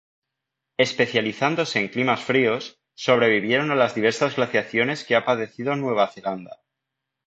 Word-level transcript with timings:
Especializándose 0.77 1.77
en 1.79 1.87
climas 1.89 2.23
fríos, 2.23 2.79
sobrevivieron 2.95 3.69
a 3.69 3.75
las 3.75 3.93
diversas 3.93 4.35
glaciaciones 4.35 5.03
que 5.03 5.15
ha 5.15 5.25
padecido 5.25 5.75
Nueva 5.75 6.07
Zelanda. 6.07 6.57